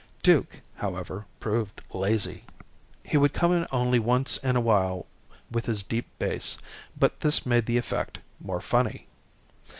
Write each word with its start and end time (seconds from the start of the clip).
Duke, 0.23 0.61
however, 0.77 1.27
proved 1.39 1.81
lazy. 1.93 2.43
He 3.03 3.17
would 3.17 3.33
come 3.33 3.51
in 3.53 3.67
only 3.71 3.99
once 3.99 4.37
in 4.37 4.55
a 4.55 4.59
while 4.59 5.05
with 5.51 5.67
his 5.67 5.83
deep 5.83 6.07
bass, 6.17 6.57
but 6.97 7.19
this 7.19 7.45
made 7.45 7.67
the 7.67 7.77
effect 7.77 8.17
more 8.39 8.61
funny. 8.61 9.05